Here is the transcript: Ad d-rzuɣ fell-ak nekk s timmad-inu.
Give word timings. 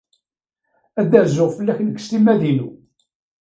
Ad 1.01 1.07
d-rzuɣ 1.11 1.49
fell-ak 1.57 1.79
nekk 1.81 1.99
s 2.01 2.05
timmad-inu. 2.07 2.69